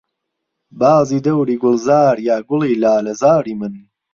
[0.79, 3.73] بازی دهوری گوڵزار یا گوڵی لالهزاری من